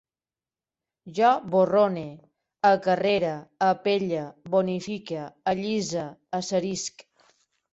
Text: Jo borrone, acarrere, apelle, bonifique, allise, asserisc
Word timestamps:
Jo 1.17 1.33
borrone, 1.55 2.05
acarrere, 2.69 3.35
apelle, 3.67 4.25
bonifique, 4.55 5.29
allise, 5.53 6.09
asserisc 6.41 7.07